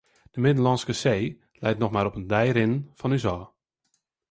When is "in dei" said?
2.19-2.47